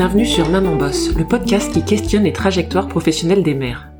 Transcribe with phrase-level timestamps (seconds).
[0.00, 3.90] Bienvenue sur Maman Boss, le podcast qui questionne les trajectoires professionnelles des mères.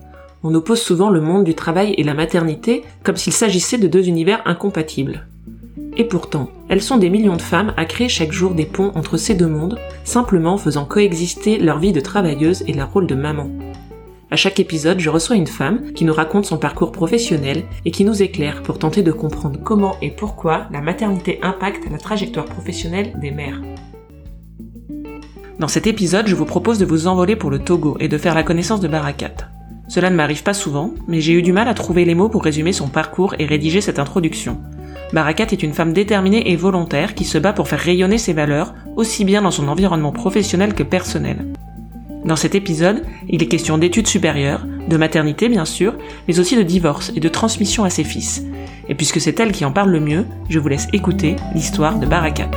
[0.42, 4.08] On oppose souvent le monde du travail et la maternité comme s'il s'agissait de deux
[4.08, 5.26] univers incompatibles.
[5.98, 9.18] Et pourtant, elles sont des millions de femmes à créer chaque jour des ponts entre
[9.18, 13.50] ces deux mondes, simplement faisant coexister leur vie de travailleuse et leur rôle de maman.
[14.30, 18.06] À chaque épisode, je reçois une femme qui nous raconte son parcours professionnel et qui
[18.06, 23.12] nous éclaire pour tenter de comprendre comment et pourquoi la maternité impacte la trajectoire professionnelle
[23.20, 23.60] des mères.
[25.60, 28.34] Dans cet épisode, je vous propose de vous envoler pour le Togo et de faire
[28.34, 29.50] la connaissance de Barakat.
[29.88, 32.42] Cela ne m'arrive pas souvent, mais j'ai eu du mal à trouver les mots pour
[32.42, 34.58] résumer son parcours et rédiger cette introduction.
[35.12, 38.72] Barakat est une femme déterminée et volontaire qui se bat pour faire rayonner ses valeurs,
[38.96, 41.44] aussi bien dans son environnement professionnel que personnel.
[42.24, 45.92] Dans cet épisode, il est question d'études supérieures, de maternité bien sûr,
[46.26, 48.42] mais aussi de divorce et de transmission à ses fils.
[48.88, 52.06] Et puisque c'est elle qui en parle le mieux, je vous laisse écouter l'histoire de
[52.06, 52.50] Barakat.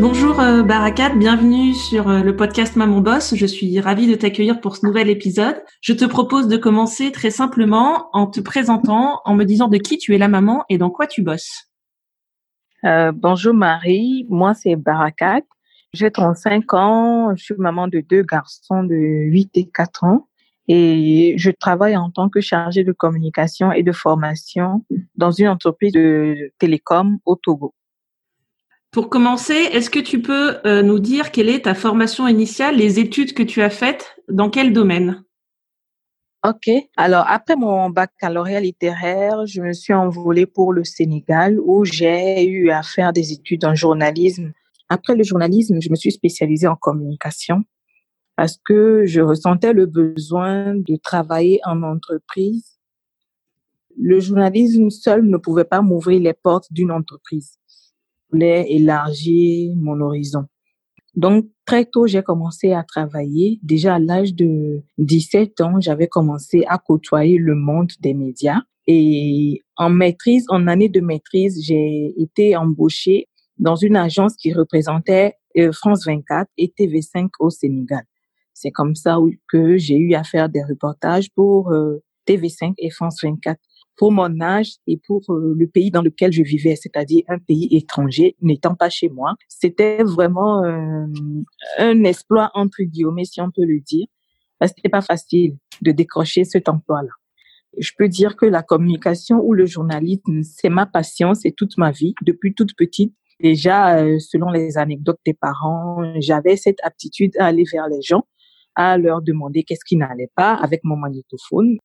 [0.00, 3.34] Bonjour euh, Barakat, bienvenue sur euh, le podcast Maman Boss.
[3.34, 5.62] Je suis ravie de t'accueillir pour ce nouvel épisode.
[5.82, 9.98] Je te propose de commencer très simplement en te présentant, en me disant de qui
[9.98, 11.68] tu es la maman et dans quoi tu bosses.
[12.84, 15.42] Euh, bonjour Marie, moi c'est Barakat.
[15.92, 20.28] J'ai 35 ans, je suis maman de deux garçons de 8 et 4 ans
[20.66, 24.82] et je travaille en tant que chargée de communication et de formation
[25.16, 27.74] dans une entreprise de télécom au Togo.
[28.92, 32.98] Pour commencer, est-ce que tu peux euh, nous dire quelle est ta formation initiale, les
[32.98, 35.24] études que tu as faites, dans quel domaine?
[36.44, 36.68] Ok.
[36.96, 42.70] Alors, après mon baccalauréat littéraire, je me suis envolée pour le Sénégal où j'ai eu
[42.70, 44.52] à faire des études en journalisme.
[44.88, 47.62] Après le journalisme, je me suis spécialisée en communication
[48.34, 52.80] parce que je ressentais le besoin de travailler en entreprise.
[53.96, 57.59] Le journalisme seul ne pouvait pas m'ouvrir les portes d'une entreprise.
[58.32, 60.44] Voulais élargir mon horizon.
[61.16, 63.58] Donc, très tôt, j'ai commencé à travailler.
[63.62, 68.60] Déjà à l'âge de 17 ans, j'avais commencé à côtoyer le monde des médias.
[68.86, 73.28] Et en maîtrise, en année de maîtrise, j'ai été embauchée
[73.58, 78.04] dans une agence qui représentait euh, France 24 et TV5 au Sénégal.
[78.54, 79.18] C'est comme ça
[79.48, 83.58] que j'ai eu à faire des reportages pour euh, TV5 et France 24
[84.00, 87.68] pour mon âge et pour euh, le pays dans lequel je vivais, c'est-à-dire un pays
[87.70, 89.34] étranger, n'étant pas chez moi.
[89.46, 91.04] C'était vraiment euh,
[91.76, 94.06] un exploit entre guillemets, si on peut le dire.
[94.66, 97.10] C'était pas facile de décrocher cet emploi-là.
[97.78, 101.90] Je peux dire que la communication ou le journalisme, c'est ma passion, c'est toute ma
[101.90, 103.12] vie, depuis toute petite.
[103.38, 108.24] Déjà, euh, selon les anecdotes des parents, j'avais cette aptitude à aller vers les gens,
[108.74, 111.76] à leur demander qu'est-ce qui n'allait pas avec mon magnétophone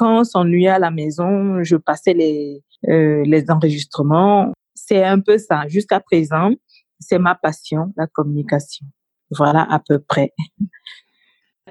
[0.00, 4.50] quand on s'ennuyait à la maison, je passais les, euh, les enregistrements.
[4.74, 5.68] C'est un peu ça.
[5.68, 6.52] Jusqu'à présent,
[6.98, 8.86] c'est ma passion, la communication.
[9.30, 10.32] Voilà à peu près.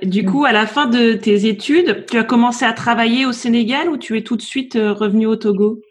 [0.04, 3.90] Du coup, à la fin de tes études, tu as commencé à travailler au Sénégal
[3.90, 5.82] ou tu es tout de suite euh, revenu au Togo?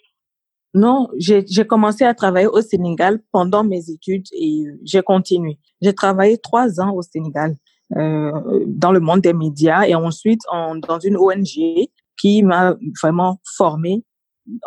[0.75, 5.59] Non, j'ai commencé à travailler au Sénégal pendant mes études et j'ai continué.
[5.83, 7.57] J'ai travaillé trois ans au Sénégal
[7.97, 8.31] euh,
[8.67, 11.89] dans le monde des médias et ensuite en, dans une ONG
[12.19, 14.05] qui m'a vraiment formée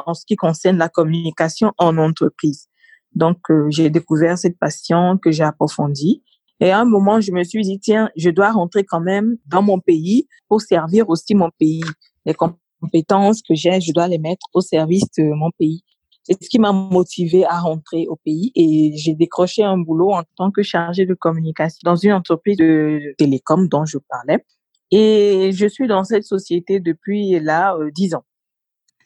[0.06, 2.68] en ce qui concerne la communication en entreprise.
[3.14, 6.24] Donc, euh, j'ai découvert cette passion que j'ai approfondie.
[6.60, 9.62] Et à un moment, je me suis dit, tiens, je dois rentrer quand même dans
[9.62, 11.82] mon pays pour servir aussi mon pays.
[12.26, 15.84] Les compétences que j'ai, je dois les mettre au service de mon pays.
[16.24, 20.22] C'est ce qui m'a motivé à rentrer au pays et j'ai décroché un boulot en
[20.38, 24.46] tant que chargée de communication dans une entreprise de télécom dont je parlais.
[24.92, 28.26] Et je suis dans cette société depuis là euh, dix ans.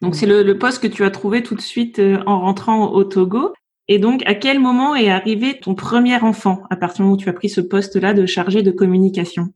[0.01, 2.91] Donc c'est le, le, poste que tu as trouvé tout de suite euh, en rentrant
[2.91, 3.53] au Togo.
[3.87, 7.17] Et donc à quel moment est arrivé ton premier enfant à partir du moment où
[7.19, 9.53] tu as pris ce poste-là de chargé de communication?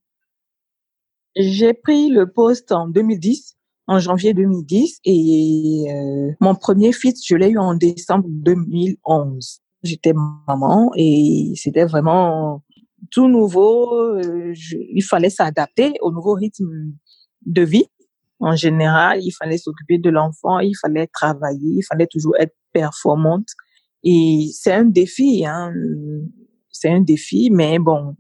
[1.36, 3.58] J'ai pris le poste en 2010,
[3.88, 9.62] en janvier 2010, et euh, mon premier fils, je l'ai eu en décembre 2011.
[9.84, 10.14] J'étais
[10.48, 12.62] maman et c'était vraiment
[13.12, 13.94] tout nouveau.
[13.96, 14.54] Euh,
[14.94, 16.94] il fallait s'adapter au nouveau rythme
[17.46, 17.86] de vie.
[18.40, 23.48] En général, il fallait s'occuper de l'enfant, il fallait travailler, il fallait toujours être performante.
[24.04, 25.74] Et c'est un défi, hein.
[26.72, 28.16] C'est un défi, mais bon,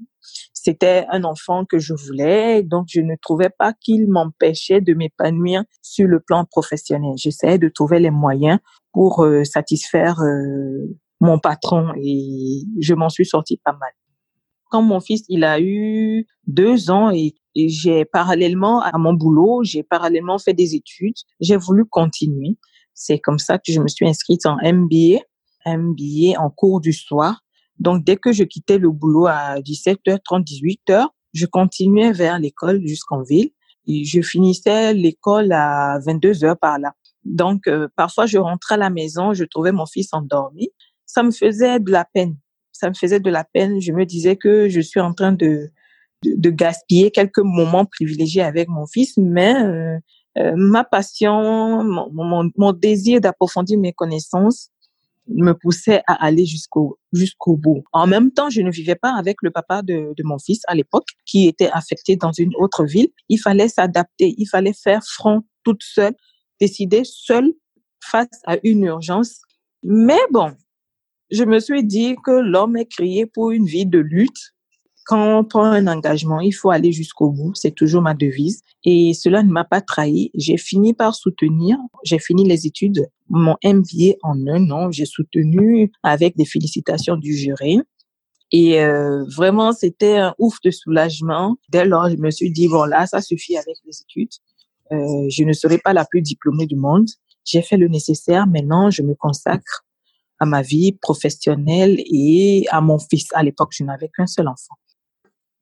[0.54, 5.64] c'était un enfant que je voulais, donc je ne trouvais pas qu'il m'empêchait de m'épanouir
[5.82, 7.14] sur le plan professionnel.
[7.16, 8.60] J'essayais de trouver les moyens
[8.92, 13.92] pour euh, satisfaire euh, mon patron et je m'en suis sortie pas mal
[14.70, 19.84] quand mon fils il a eu deux ans et, j'ai parallèlement à mon boulot, j'ai
[19.84, 22.58] parallèlement fait des études, j'ai voulu continuer.
[22.94, 25.20] C'est comme ça que je me suis inscrite en MBA
[25.78, 27.42] billet en cours du soir.
[27.80, 33.24] Donc, dès que je quittais le boulot à 17h30, 18h, je continuais vers l'école jusqu'en
[33.24, 33.52] ville.
[33.88, 36.94] Et je finissais l'école à 22h par là.
[37.24, 40.70] Donc, euh, parfois, je rentrais à la maison, je trouvais mon fils endormi.
[41.06, 42.38] Ça me faisait de la peine.
[42.80, 43.82] Ça me faisait de la peine.
[43.82, 45.70] Je me disais que je suis en train de,
[46.24, 49.98] de, gaspiller quelques moments privilégiés avec mon fils, mais euh,
[50.38, 54.70] euh, ma passion, mon, mon, désir d'approfondir mes connaissances
[55.28, 57.84] me poussait à aller jusqu'au jusqu'au bout.
[57.92, 60.74] En même temps, je ne vivais pas avec le papa de, de mon fils à
[60.74, 63.10] l'époque, qui était affecté dans une autre ville.
[63.28, 66.16] Il fallait s'adapter, il fallait faire front toute seule,
[66.62, 67.52] décider seule
[68.02, 69.42] face à une urgence.
[69.84, 70.54] Mais bon,
[71.32, 74.54] je me suis dit que l'homme est créé pour une vie de lutte
[75.10, 77.56] quand on prend un engagement, il faut aller jusqu'au bout.
[77.56, 78.62] C'est toujours ma devise.
[78.86, 80.30] Et cela ne m'a pas trahi.
[80.36, 81.78] J'ai fini par soutenir.
[82.04, 84.92] J'ai fini les études, mon MBA en un an.
[84.92, 87.82] J'ai soutenu avec des félicitations du jury.
[88.52, 91.58] Et euh, vraiment, c'était un ouf de soulagement.
[91.70, 94.34] Dès lors, je me suis dit, bon là, ça suffit avec les études.
[94.92, 97.08] Euh, je ne serai pas la plus diplômée du monde.
[97.46, 98.46] J'ai fait le nécessaire.
[98.46, 99.88] Maintenant, je me consacre
[100.40, 103.28] à ma vie professionnelle et à mon fils.
[103.34, 104.76] À l'époque, je n'avais qu'un seul enfant.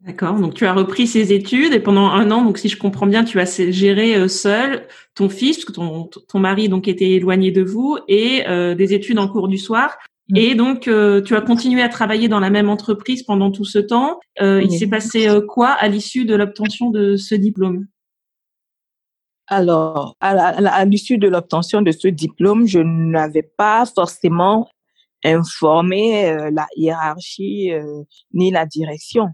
[0.01, 0.35] D'accord.
[0.39, 3.24] Donc tu as repris ces études et pendant un an, donc si je comprends bien,
[3.24, 4.85] tu as géré euh, seul
[5.15, 8.94] ton fils, parce que ton, ton mari donc était éloigné de vous, et euh, des
[8.94, 9.97] études en cours du soir.
[10.29, 10.38] Mm.
[10.38, 13.80] Et donc euh, tu as continué à travailler dans la même entreprise pendant tout ce
[13.80, 14.19] temps.
[14.39, 17.88] Il s'est passé quoi à l'issue de l'obtention de ce diplôme?
[19.47, 24.69] Alors, à l'issue de l'obtention de ce diplôme, je n'avais pas forcément
[25.23, 27.71] informé la hiérarchie
[28.33, 29.29] ni la direction.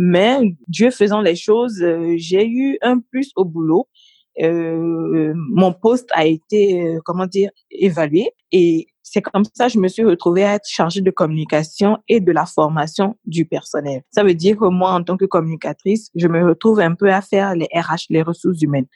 [0.00, 3.88] Mais Dieu faisant les choses, euh, j'ai eu un plus au boulot.
[4.40, 9.80] Euh, mon poste a été, euh, comment dire, évalué et c'est comme ça que je
[9.80, 14.02] me suis retrouvée à être chargée de communication et de la formation du personnel.
[14.12, 17.20] Ça veut dire que moi, en tant que communicatrice, je me retrouve un peu à
[17.20, 18.86] faire les RH, les ressources humaines.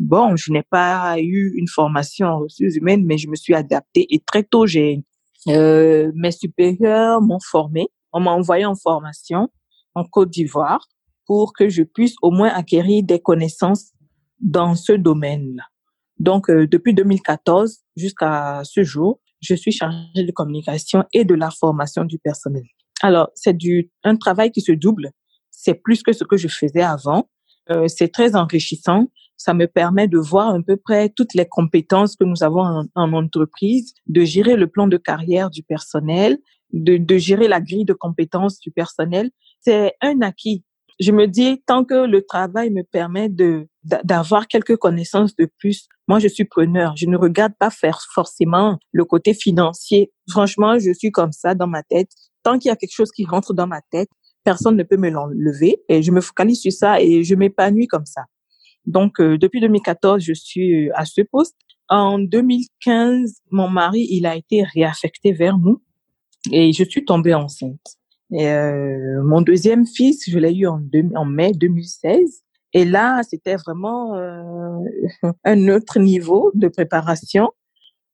[0.00, 4.06] Bon, je n'ai pas eu une formation en ressources humaines, mais je me suis adaptée
[4.08, 5.04] et très tôt, j'ai
[5.48, 7.86] euh, mes supérieurs m'ont formée.
[8.12, 9.50] On m'a envoyé en formation
[9.94, 10.88] en Côte d'Ivoire
[11.26, 13.92] pour que je puisse au moins acquérir des connaissances
[14.40, 15.62] dans ce domaine.
[16.18, 21.50] Donc, euh, depuis 2014 jusqu'à ce jour, je suis chargée de communication et de la
[21.50, 22.64] formation du personnel.
[23.02, 25.10] Alors, c'est du un travail qui se double.
[25.50, 27.28] C'est plus que ce que je faisais avant.
[27.70, 29.06] Euh, c'est très enrichissant.
[29.36, 32.84] Ça me permet de voir à peu près toutes les compétences que nous avons en,
[32.94, 36.38] en entreprise, de gérer le plan de carrière du personnel,
[36.72, 39.30] de, de gérer la grille de compétences du personnel
[39.60, 40.64] c'est un acquis.
[40.98, 45.88] Je me dis, tant que le travail me permet de d'avoir quelques connaissances de plus,
[46.06, 46.94] moi je suis preneur.
[46.96, 50.12] Je ne regarde pas faire forcément le côté financier.
[50.28, 52.10] Franchement, je suis comme ça dans ma tête.
[52.42, 54.10] Tant qu'il y a quelque chose qui rentre dans ma tête,
[54.50, 58.06] personne ne peut me l'enlever et je me focalise sur ça et je m'épanouis comme
[58.16, 58.22] ça.
[58.84, 61.56] Donc euh, depuis 2014, je suis à ce poste.
[61.88, 65.80] En 2015, mon mari, il a été réaffecté vers nous
[66.50, 67.88] et je suis tombée enceinte.
[68.32, 72.42] Euh, mon deuxième fils, je l'ai eu en, mai 2016.
[72.72, 74.78] Et là, c'était vraiment euh,
[75.44, 77.50] un autre niveau de préparation.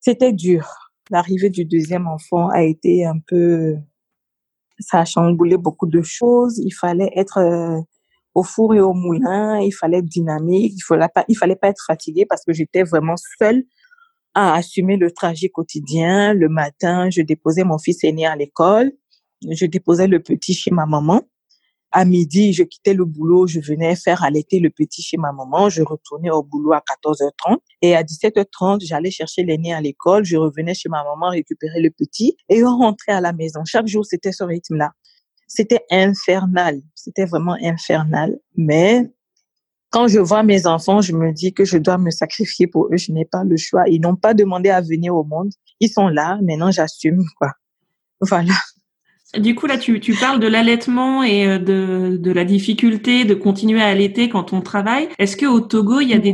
[0.01, 0.67] C'était dur.
[1.11, 3.77] L'arrivée du deuxième enfant a été un peu,
[4.79, 6.59] ça a chamboulé beaucoup de choses.
[6.59, 7.81] Il fallait être euh,
[8.35, 9.61] au four et au moulin.
[9.61, 10.75] Il fallait être dynamique.
[10.77, 13.65] Il fallait pas, il fallait pas être fatigué parce que j'étais vraiment seule
[14.35, 16.35] à assumer le trajet quotidien.
[16.35, 18.93] Le matin, je déposais mon fils aîné à l'école
[19.51, 21.23] je déposais le petit chez ma maman.
[21.93, 25.69] À midi, je quittais le boulot, je venais faire allaiter le petit chez ma maman.
[25.69, 30.25] Je retournais au boulot à 14h30 et à 17h30, j'allais chercher l'aîné à l'école.
[30.25, 33.61] Je revenais chez ma maman récupérer le petit et on rentrait à la maison.
[33.65, 34.93] Chaque jour, c'était ce rythme-là.
[35.47, 36.83] C'était infernal.
[36.95, 38.37] C'était vraiment infernal.
[38.57, 39.09] Mais
[39.91, 42.97] quand je vois mes enfants, je me dis que je dois me sacrifier pour eux.
[42.97, 43.85] Je n'ai pas le choix.
[43.89, 45.53] Ils n'ont pas demandé à venir au monde.
[45.81, 46.39] Ils sont là.
[46.43, 47.53] Maintenant, j'assume, quoi.
[48.21, 48.55] Voilà.
[49.35, 53.87] Du coup, là, tu, parles de l'allaitement et euh, de, la difficulté de continuer à
[53.87, 55.09] allaiter quand on travaille.
[55.19, 56.33] Est-ce qu'au Togo, il y a des,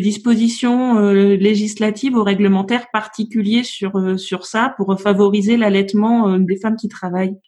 [0.00, 6.76] dispositions euh, législatives ou réglementaires particuliers sur, euh, sur ça pour favoriser l'allaitement des femmes
[6.76, 7.38] qui travaillent?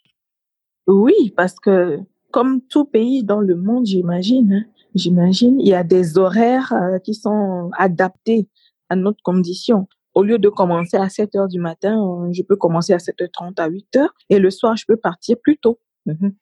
[0.86, 1.98] Oui, parce que
[2.32, 6.72] comme tout pays dans le monde, j'imagine, hein, j'imagine, il y a des horaires
[7.04, 8.48] qui sont adaptés
[8.88, 9.86] à notre condition
[10.20, 13.58] au lieu de commencer à 7 heures du matin, euh, je peux commencer à 7h30,
[13.58, 14.14] à 8 heures.
[14.28, 15.78] Et le soir, je peux partir plus tôt.
[16.04, 16.34] Mhm.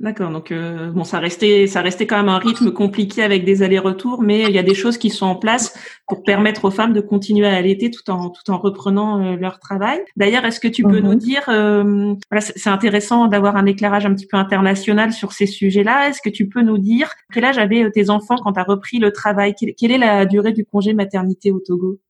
[0.00, 3.62] D'accord, donc euh, bon, ça restait, ça restait quand même un rythme compliqué avec des
[3.62, 5.78] allers-retours, mais il y a des choses qui sont en place
[6.08, 9.60] pour permettre aux femmes de continuer à allaiter tout en tout en reprenant euh, leur
[9.60, 10.00] travail.
[10.16, 11.18] D'ailleurs, est-ce que tu peux nous mhm.
[11.18, 16.08] dire, euh, voilà, c'est intéressant d'avoir un éclairage un petit peu international sur ces sujets-là.
[16.08, 18.98] Est-ce que tu peux nous dire quel âge avaient tes enfants quand tu as repris
[18.98, 19.54] le travail?
[19.54, 22.00] Quelle est la durée du congé maternité au Togo?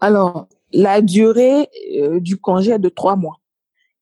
[0.00, 1.68] Alors, la durée
[2.20, 3.40] du congé est de trois mois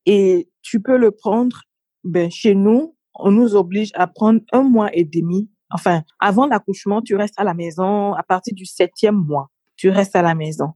[0.06, 1.62] et tu peux le prendre
[2.04, 5.50] ben, chez nous, on nous oblige à prendre un mois et demi.
[5.70, 8.14] Enfin, avant l'accouchement, tu restes à la maison.
[8.14, 10.72] À partir du septième mois, tu restes à la maison.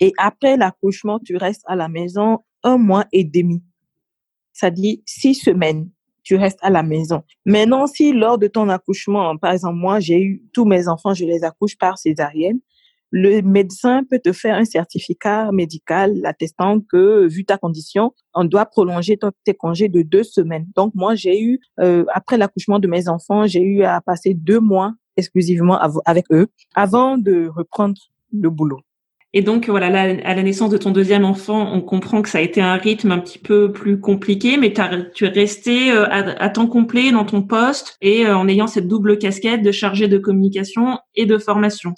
[0.00, 3.62] Et après l'accouchement, tu restes à la maison un mois et demi.
[4.52, 5.90] Ça dit six semaines.
[6.22, 7.22] Tu restes à la maison.
[7.46, 11.24] Maintenant, si lors de ton accouchement, par exemple, moi, j'ai eu tous mes enfants, je
[11.24, 12.60] les accouche par césarienne,
[13.10, 18.66] le médecin peut te faire un certificat médical attestant que, vu ta condition, on doit
[18.66, 20.66] prolonger tes congés de deux semaines.
[20.76, 24.60] Donc, moi, j'ai eu, euh, après l'accouchement de mes enfants, j'ai eu à passer deux
[24.60, 27.96] mois exclusivement avec eux avant de reprendre
[28.32, 28.80] le boulot.
[29.34, 32.40] Et donc voilà, à la naissance de ton deuxième enfant, on comprend que ça a
[32.40, 34.72] été un rythme un petit peu plus compliqué, mais
[35.14, 38.88] tu es resté euh, à, temps complet dans ton poste et euh, en ayant cette
[38.88, 41.92] double casquette de chargé de communication et de formation.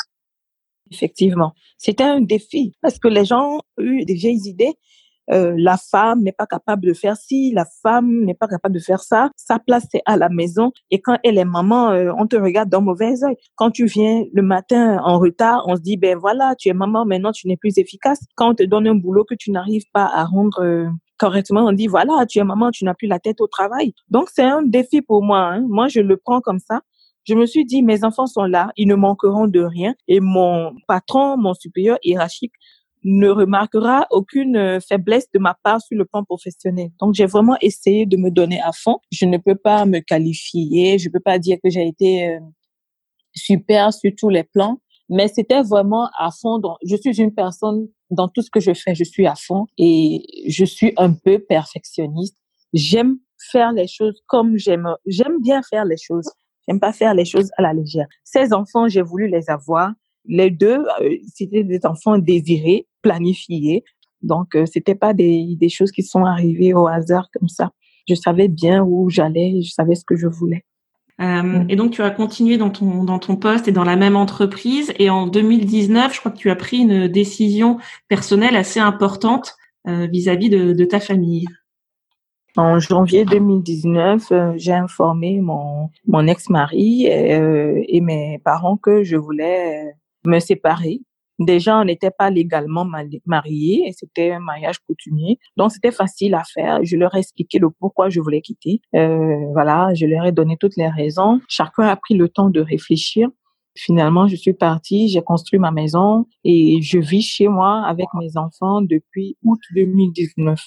[0.90, 4.74] Effectivement, c'était un défi parce que les gens ont eu des vieilles idées.
[5.30, 8.80] Euh, la femme n'est pas capable de faire ci, la femme n'est pas capable de
[8.80, 9.30] faire ça.
[9.36, 12.68] Sa place c'est à la maison et quand elle est maman, euh, on te regarde
[12.68, 13.36] d'un mauvais œil.
[13.54, 17.04] Quand tu viens le matin en retard, on se dit ben voilà, tu es maman,
[17.06, 18.18] maintenant tu n'es plus efficace.
[18.34, 21.72] Quand on te donne un boulot que tu n'arrives pas à rendre euh, correctement, on
[21.72, 23.92] dit voilà, tu es maman, tu n'as plus la tête au travail.
[24.08, 25.52] Donc c'est un défi pour moi.
[25.52, 25.64] Hein.
[25.68, 26.80] Moi je le prends comme ça
[27.30, 30.74] je me suis dit, mes enfants sont là, ils ne manqueront de rien et mon
[30.88, 32.54] patron, mon supérieur hiérarchique
[33.04, 36.90] ne remarquera aucune euh, faiblesse de ma part sur le plan professionnel.
[37.00, 38.98] Donc, j'ai vraiment essayé de me donner à fond.
[39.12, 42.40] Je ne peux pas me qualifier, je peux pas dire que j'ai été euh,
[43.32, 46.60] super sur tous les plans, mais c'était vraiment à fond.
[46.84, 50.20] Je suis une personne dans tout ce que je fais, je suis à fond et
[50.48, 52.36] je suis un peu perfectionniste.
[52.74, 53.18] J'aime
[53.52, 54.88] faire les choses comme j'aime.
[55.06, 56.28] J'aime bien faire les choses.
[56.78, 58.06] Pas faire les choses à la légère.
[58.24, 59.92] Ces enfants, j'ai voulu les avoir.
[60.26, 63.84] Les deux, euh, c'était des enfants désirés, planifiés.
[64.22, 67.70] Donc, euh, c'était pas des, des choses qui sont arrivées au hasard comme ça.
[68.08, 70.64] Je savais bien où j'allais, je savais ce que je voulais.
[71.20, 71.66] Euh, mm.
[71.68, 74.92] et donc, tu as continué dans ton, dans ton poste et dans la même entreprise.
[74.98, 79.54] Et en 2019, je crois que tu as pris une décision personnelle assez importante
[79.86, 81.46] vis-à-vis de, de ta famille.
[82.56, 89.16] En janvier 2019, euh, j'ai informé mon, mon ex-mari euh, et mes parents que je
[89.16, 89.90] voulais euh,
[90.24, 91.00] me séparer.
[91.38, 92.84] Déjà, on n'était pas légalement
[93.24, 95.38] mariés et c'était un mariage coutumier.
[95.56, 96.80] Donc, c'était facile à faire.
[96.82, 98.82] Je leur ai expliqué le pourquoi je voulais quitter.
[98.94, 101.40] Euh, voilà, je leur ai donné toutes les raisons.
[101.48, 103.28] Chacun a pris le temps de réfléchir.
[103.74, 108.36] Finalement, je suis partie, j'ai construit ma maison et je vis chez moi avec mes
[108.36, 110.60] enfants depuis août 2019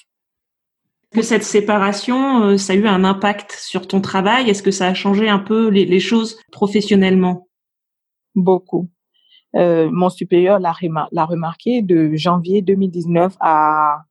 [1.14, 4.50] que cette séparation, euh, ça a eu un impact sur ton travail?
[4.50, 7.48] Est-ce que ça a changé un peu les, choses professionnellement?
[8.34, 8.90] Beaucoup.
[9.54, 14.02] Euh, mon supérieur l'a remarqué de janvier 2019 à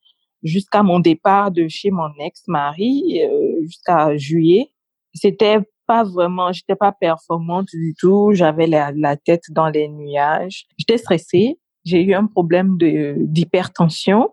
[0.42, 4.72] jusqu'à mon départ de chez mon ex-mari euh, jusqu'à juillet.
[5.14, 8.32] C'était pas vraiment, j'étais pas performante du tout.
[8.34, 10.66] J'avais la, la tête dans les nuages.
[10.78, 11.60] J'étais stressée.
[11.84, 14.30] J'ai eu un problème d'hypertension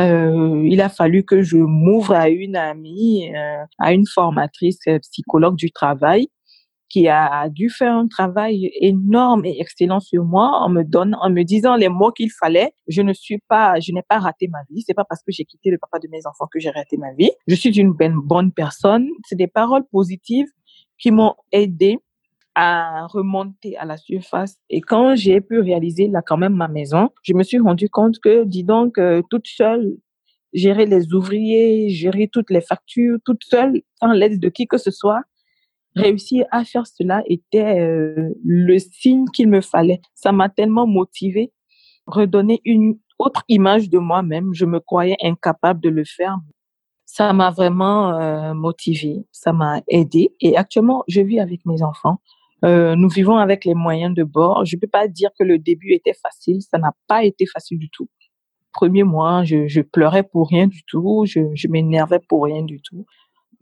[0.00, 4.98] euh, il a fallu que je m'ouvre à une amie, euh, à une formatrice euh,
[5.00, 6.28] psychologue du travail
[6.88, 11.30] qui a dû faire un travail énorme et excellent sur moi en me donnant, en
[11.30, 12.72] me disant les mots qu'il fallait.
[12.88, 14.82] Je ne suis pas, je n'ai pas raté ma vie.
[14.84, 17.12] C'est pas parce que j'ai quitté le papa de mes enfants que j'ai raté ma
[17.14, 17.30] vie.
[17.46, 19.06] Je suis une bonne, bonne personne.
[19.24, 20.48] C'est des paroles positives
[20.98, 21.98] qui m'ont aidé
[22.54, 24.58] à remonter à la surface.
[24.70, 28.18] Et quand j'ai pu réaliser là quand même ma maison, je me suis rendu compte
[28.18, 29.96] que, dis donc, euh, toute seule,
[30.52, 34.90] gérer les ouvriers, gérer toutes les factures, toute seule, sans l'aide de qui que ce
[34.90, 35.22] soit,
[35.96, 40.00] réussir à faire cela était euh, le signe qu'il me fallait.
[40.14, 41.52] Ça m'a tellement motivé,
[42.06, 44.52] redonner une autre image de moi-même.
[44.54, 46.36] Je me croyais incapable de le faire.
[47.06, 50.32] Ça m'a vraiment euh, motivé, ça m'a aidé.
[50.40, 52.20] Et actuellement, je vis avec mes enfants.
[52.64, 54.64] Euh, nous vivons avec les moyens de bord.
[54.64, 56.60] Je ne peux pas dire que le début était facile.
[56.62, 58.08] Ça n'a pas été facile du tout.
[58.72, 61.24] Premier mois, je, pleurais pour rien du tout.
[61.26, 63.06] Je, m'énervais pour rien du tout.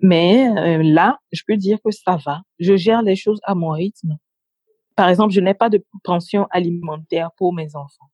[0.00, 2.43] Mais euh, là, je peux dire que ça va.
[2.59, 4.17] Je gère les choses à mon rythme.
[4.97, 8.11] Par exemple, je n'ai pas de pension alimentaire pour mes enfants.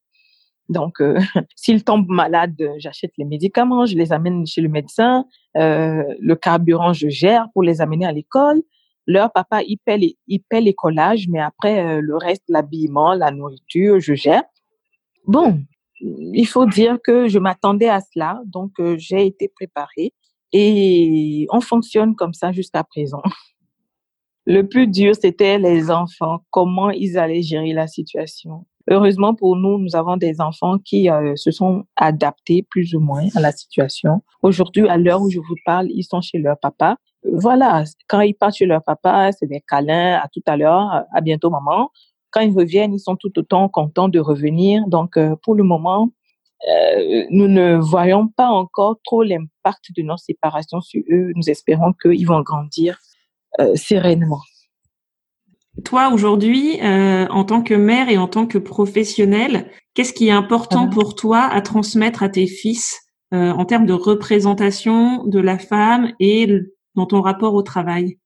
[0.68, 1.18] Donc, euh,
[1.56, 5.26] s'ils tombent malades, j'achète les médicaments, je les amène chez le médecin.
[5.54, 8.62] Le carburant, je gère pour les amener à l'école.
[9.06, 13.30] Leur papa, il paie les, il les collages, mais après, euh, le reste, l'habillement, la
[13.30, 14.44] nourriture, je gère.
[15.26, 15.60] Bon,
[16.00, 20.12] il faut dire que je m'attendais à cela, donc euh, j'ai été préparée
[20.52, 23.22] et on fonctionne comme ça jusqu'à présent.
[24.46, 28.66] Le plus dur, c'était les enfants, comment ils allaient gérer la situation.
[28.90, 33.26] Heureusement pour nous, nous avons des enfants qui euh, se sont adaptés plus ou moins
[33.34, 34.22] à la situation.
[34.42, 36.98] Aujourd'hui, à l'heure où je vous parle, ils sont chez leur papa.
[37.32, 41.20] Voilà, quand ils partent chez leur papa, c'est des câlins, à tout à l'heure, à
[41.20, 41.90] bientôt maman.
[42.30, 44.86] Quand ils reviennent, ils sont tout autant contents de revenir.
[44.88, 46.10] Donc, euh, pour le moment,
[46.68, 51.32] euh, nous ne voyons pas encore trop l'impact de nos séparations sur eux.
[51.34, 52.98] Nous espérons qu'ils vont grandir
[53.76, 54.40] sereinement.
[55.82, 60.32] Toi, aujourd'hui, euh, en tant que mère et en tant que professionnelle, qu'est-ce qui est
[60.32, 63.00] important pour toi à transmettre à tes fils
[63.32, 66.46] euh, en termes de représentation de la femme et
[66.94, 68.18] dans ton rapport au travail?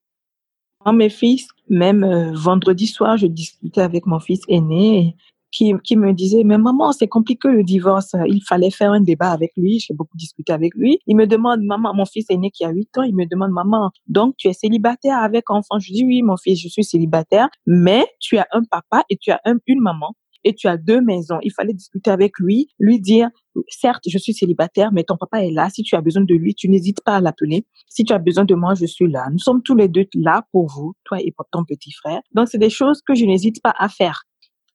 [0.92, 5.16] Mes fils, même euh, vendredi soir, je discutais avec mon fils aîné
[5.50, 8.14] qui, qui me disait, mais maman, c'est compliqué le divorce.
[8.26, 9.80] Il fallait faire un débat avec lui.
[9.80, 10.98] J'ai beaucoup discuté avec lui.
[11.06, 13.90] Il me demande, maman, mon fils aîné qui a 8 ans, il me demande, maman,
[14.06, 15.78] donc tu es célibataire avec enfant?
[15.78, 19.30] Je dis oui, mon fils, je suis célibataire, mais tu as un papa et tu
[19.30, 21.38] as un, une maman et tu as deux maisons.
[21.42, 23.28] Il fallait discuter avec lui, lui dire,
[23.68, 25.68] certes, je suis célibataire, mais ton papa est là.
[25.70, 27.66] Si tu as besoin de lui, tu n'hésites pas à l'appeler.
[27.88, 29.28] Si tu as besoin de moi, je suis là.
[29.30, 32.20] Nous sommes tous les deux là pour vous, toi et pour ton petit frère.
[32.34, 34.24] Donc, c'est des choses que je n'hésite pas à faire.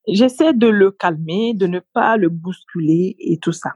[0.08, 3.72] J'essaie de le calmer, de ne pas le bousculer et tout ça.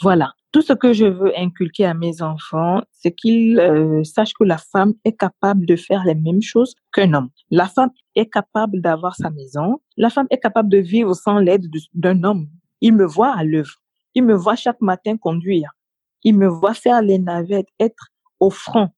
[0.00, 0.32] Voilà.
[0.56, 4.56] Tout ce que je veux inculquer à mes enfants, c'est qu'ils euh, sachent que la
[4.56, 7.28] femme est capable de faire les mêmes choses qu'un homme.
[7.50, 9.82] La femme est capable d'avoir sa maison.
[9.98, 12.48] La femme est capable de vivre sans l'aide d'un homme.
[12.80, 13.82] Il me voit à l'œuvre.
[14.14, 15.72] Il me voit chaque matin conduire.
[16.24, 18.08] Il me voit faire les navettes, être
[18.40, 18.88] au front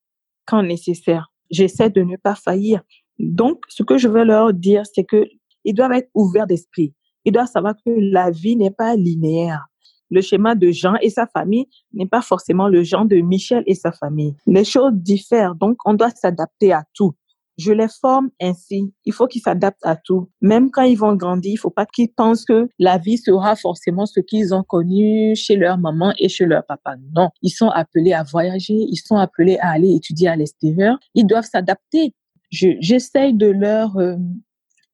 [0.46, 1.32] quand nécessaire.
[1.50, 2.82] J'essaie de ne pas faillir.
[3.18, 5.24] Donc, ce que je veux leur dire, c'est que
[5.64, 6.94] ils doivent être ouverts d'esprit.
[7.24, 9.67] Ils doivent savoir que la vie n'est pas linéaire.
[10.10, 13.74] Le schéma de Jean et sa famille n'est pas forcément le genre de Michel et
[13.74, 14.34] sa famille.
[14.46, 17.14] Les choses diffèrent, donc on doit s'adapter à tout.
[17.58, 18.94] Je les forme ainsi.
[19.04, 20.30] Il faut qu'ils s'adaptent à tout.
[20.40, 24.06] Même quand ils vont grandir, il faut pas qu'ils pensent que la vie sera forcément
[24.06, 26.94] ce qu'ils ont connu chez leur maman et chez leur papa.
[27.16, 27.30] Non.
[27.42, 28.74] Ils sont appelés à voyager.
[28.74, 30.98] Ils sont appelés à aller étudier à l'extérieur.
[31.14, 32.14] Ils doivent s'adapter.
[32.50, 34.16] J'essaye de leur euh,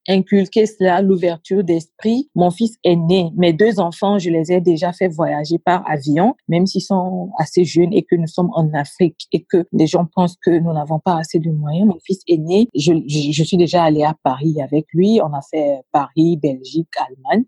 [0.09, 2.31] inculquer cela, l'ouverture d'esprit.
[2.35, 3.31] Mon fils est né.
[3.37, 7.65] Mes deux enfants, je les ai déjà fait voyager par avion, même s'ils sont assez
[7.65, 10.99] jeunes et que nous sommes en Afrique et que les gens pensent que nous n'avons
[10.99, 11.87] pas assez de moyens.
[11.87, 12.69] Mon fils est né.
[12.75, 15.21] Je, je, suis déjà allée à Paris avec lui.
[15.23, 17.45] On a fait Paris, Belgique, Allemagne.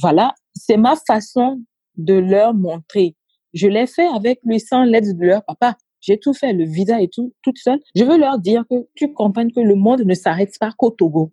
[0.00, 0.34] Voilà.
[0.54, 1.60] C'est ma façon
[1.96, 3.16] de leur montrer.
[3.52, 5.76] Je l'ai fait avec lui sans l'aide de leur papa.
[6.00, 7.78] J'ai tout fait, le visa et tout, toute seule.
[7.94, 11.32] Je veux leur dire que tu comprennes que le monde ne s'arrête pas qu'au Togo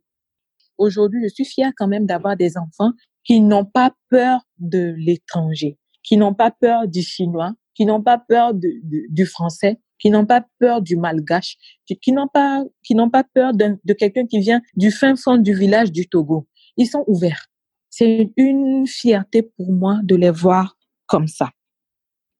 [0.77, 2.91] aujourd'hui, je suis fière quand même d'avoir des enfants
[3.23, 8.17] qui n'ont pas peur de l'étranger, qui n'ont pas peur du chinois, qui n'ont pas
[8.17, 11.57] peur du français, qui n'ont pas peur du malgache,
[12.01, 15.37] qui n'ont pas, qui n'ont pas peur de, de quelqu'un qui vient du fin fond
[15.37, 16.47] du village du Togo.
[16.77, 17.47] Ils sont ouverts.
[17.89, 21.51] C'est une fierté pour moi de les voir comme ça.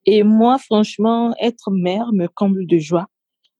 [0.05, 3.07] Et moi, franchement, être mère me comble de joie.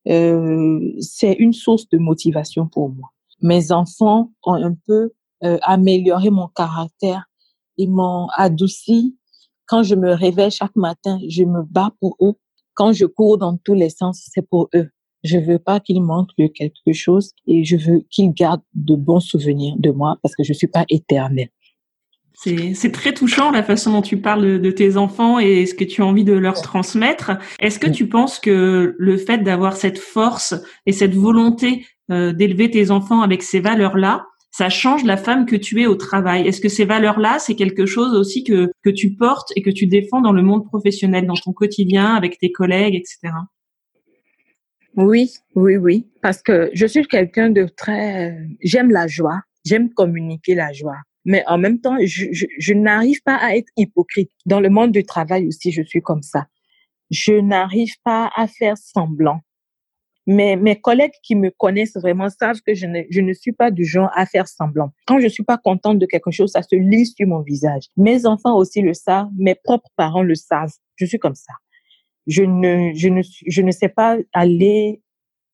[0.07, 3.09] Euh, c'est une source de motivation pour moi
[3.41, 5.11] mes enfants ont un peu
[5.43, 7.25] euh, amélioré mon caractère.
[7.77, 9.17] Ils m'ont adouci.
[9.65, 12.33] Quand je me réveille chaque matin, je me bats pour eux.
[12.73, 14.89] Quand je cours dans tous les sens, c'est pour eux.
[15.23, 19.19] Je veux pas qu'ils manquent de quelque chose et je veux qu'ils gardent de bons
[19.19, 21.49] souvenirs de moi parce que je suis pas éternelle.
[22.39, 26.03] C'est très touchant la façon dont tu parles de, tes enfants et ce que tu
[26.03, 27.31] as envie de leur transmettre.
[27.59, 30.53] Est-ce que tu penses que le fait d'avoir cette force
[30.85, 35.55] et cette volonté euh, d'élever tes enfants avec ces valeurs-là, ça change la femme que
[35.55, 36.47] tu es au travail.
[36.47, 39.87] Est-ce que ces valeurs-là, c'est quelque chose aussi que, que tu portes et que tu
[39.87, 43.33] défends dans le monde professionnel, dans ton quotidien, avec tes collègues, etc.
[44.95, 46.07] Oui, oui, oui.
[46.23, 48.35] Parce que je suis quelqu'un de très...
[48.63, 49.41] J'aime la joie.
[49.63, 50.97] J'aime communiquer la joie.
[51.23, 54.31] Mais en même temps, je, je, je n'arrive pas à être hypocrite.
[54.45, 56.47] Dans le monde du travail aussi, je suis comme ça.
[57.11, 59.41] Je n'arrive pas à faire semblant.
[60.27, 63.71] Mais mes collègues qui me connaissent vraiment savent que je ne, je ne suis pas
[63.71, 64.91] du genre à faire semblant.
[65.05, 67.85] Quand je suis pas contente de quelque chose, ça se lit sur mon visage.
[67.95, 70.73] Mes enfants aussi le savent, mes propres parents le savent.
[70.97, 71.53] Je suis comme ça.
[72.27, 75.01] Je ne, je ne, je ne sais pas aller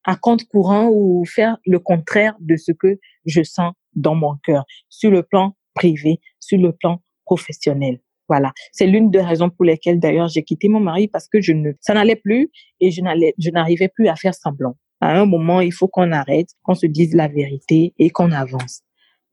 [0.06, 4.66] à compte courant ou faire le contraire de ce que je sens dans mon cœur,
[4.90, 8.00] sur le plan privé, sur le plan professionnel.
[8.30, 11.52] Voilà, c'est l'une des raisons pour lesquelles d'ailleurs j'ai quitté mon mari parce que je
[11.52, 14.76] ne, ça n'allait plus et je n'allais, je n'arrivais plus à faire semblant.
[15.02, 18.82] À un moment, il faut qu'on arrête, qu'on se dise la vérité et qu'on avance.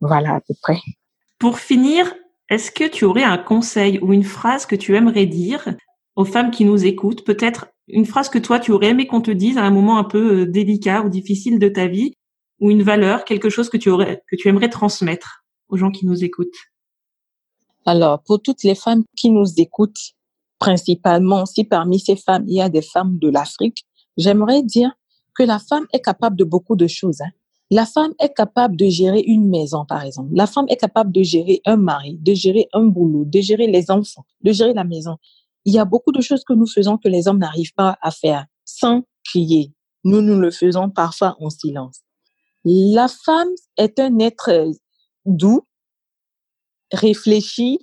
[0.00, 0.78] Voilà à peu près.
[1.38, 2.12] Pour finir,
[2.48, 5.74] est-ce que tu aurais un conseil ou une phrase que tu aimerais dire
[6.16, 7.24] aux femmes qui nous écoutent?
[7.24, 10.04] Peut-être une phrase que toi, tu aurais aimé qu'on te dise à un moment un
[10.04, 12.14] peu euh, délicat ou difficile de ta vie
[12.58, 16.06] ou une valeur, quelque chose que tu aurais, que tu aimerais transmettre aux gens qui
[16.06, 16.48] nous écoutent?
[17.86, 20.12] Alors, pour toutes les femmes qui nous écoutent,
[20.58, 23.84] principalement si parmi ces femmes, il y a des femmes de l'Afrique,
[24.16, 24.92] j'aimerais dire
[25.34, 27.20] que la femme est capable de beaucoup de choses.
[27.22, 27.30] Hein.
[27.70, 30.30] La femme est capable de gérer une maison, par exemple.
[30.34, 33.90] La femme est capable de gérer un mari, de gérer un boulot, de gérer les
[33.90, 35.16] enfants, de gérer la maison.
[35.64, 38.10] Il y a beaucoup de choses que nous faisons que les hommes n'arrivent pas à
[38.10, 39.72] faire sans crier.
[40.04, 42.00] Nous, nous le faisons parfois en silence.
[42.64, 44.72] La femme est un être
[45.24, 45.62] doux,
[46.92, 47.78] réfléchi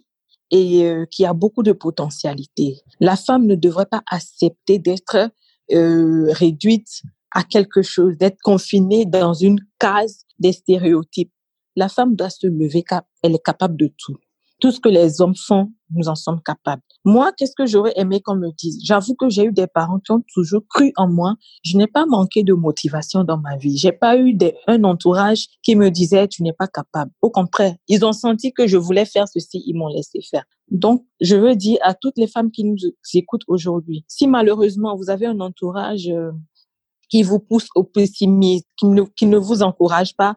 [0.52, 2.82] et euh, qui a beaucoup de potentialité.
[3.00, 5.30] La femme ne devrait pas accepter d'être
[5.74, 11.32] euh, réduite à quelque chose, d'être confinée dans une case des stéréotypes.
[11.76, 12.84] La femme doit se lever,
[13.22, 14.16] elle est capable de tout.
[14.60, 16.82] Tout ce que les hommes font, nous en sommes capables.
[17.10, 18.82] Moi, qu'est-ce que j'aurais aimé qu'on me dise?
[18.84, 21.36] J'avoue que j'ai eu des parents qui ont toujours cru en moi.
[21.64, 23.78] Je n'ai pas manqué de motivation dans ma vie.
[23.78, 27.10] J'ai pas eu un entourage qui me disait tu n'es pas capable.
[27.22, 30.44] Au contraire, ils ont senti que je voulais faire ceci, ils m'ont laissé faire.
[30.70, 32.76] Donc, je veux dire à toutes les femmes qui nous
[33.14, 36.32] écoutent aujourd'hui, si malheureusement vous avez un entourage euh,
[37.08, 40.36] qui vous pousse au pessimisme, qui ne, qui ne vous encourage pas,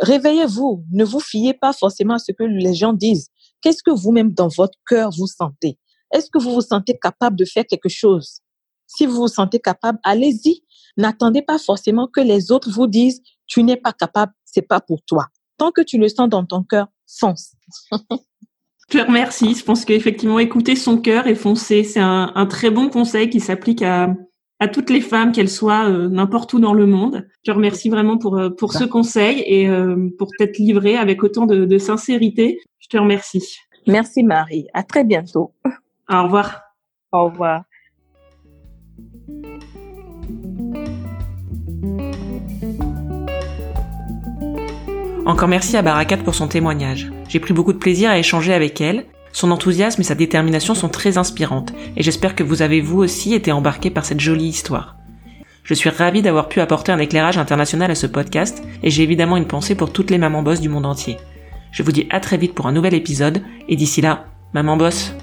[0.00, 0.82] réveillez-vous.
[0.92, 3.28] Ne vous fiez pas forcément à ce que les gens disent.
[3.60, 5.78] Qu'est-ce que vous-même dans votre cœur vous sentez?
[6.12, 8.40] Est-ce que vous vous sentez capable de faire quelque chose?
[8.86, 10.62] Si vous vous sentez capable, allez-y.
[10.96, 15.02] N'attendez pas forcément que les autres vous disent tu n'es pas capable, c'est pas pour
[15.02, 15.26] toi.
[15.56, 17.54] Tant que tu le sens dans ton cœur, fonce.
[18.90, 19.54] Je te remercie.
[19.54, 23.38] Je pense qu'effectivement, écouter son cœur et foncer, c'est un, un très bon conseil qui
[23.38, 24.08] s'applique à,
[24.60, 27.26] à toutes les femmes, qu'elles soient euh, n'importe où dans le monde.
[27.44, 31.22] Je te remercie vraiment pour, euh, pour ce conseil et euh, pour t'être livrée avec
[31.22, 32.58] autant de, de, sincérité.
[32.78, 33.56] Je te remercie.
[33.86, 34.66] Merci Marie.
[34.74, 35.54] À très bientôt.
[36.10, 36.62] Au revoir.
[37.12, 37.62] Au revoir.
[45.24, 47.10] Encore merci à Barakat pour son témoignage.
[47.28, 50.88] J'ai pris beaucoup de plaisir à échanger avec elle son enthousiasme et sa détermination sont
[50.88, 54.96] très inspirantes, et j'espère que vous avez vous aussi été embarqué par cette jolie histoire.
[55.62, 59.36] Je suis ravie d'avoir pu apporter un éclairage international à ce podcast, et j'ai évidemment
[59.36, 61.16] une pensée pour toutes les mamans boss du monde entier.
[61.70, 65.14] Je vous dis à très vite pour un nouvel épisode, et d'ici là, maman boss